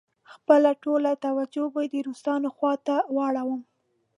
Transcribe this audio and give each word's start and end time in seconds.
خپله 0.33 0.71
ټوله 0.83 1.11
توجه 1.25 1.65
به 1.73 1.81
د 1.91 1.95
روسانو 2.07 2.47
خواته 2.55 2.95
واړوم. 3.15 3.61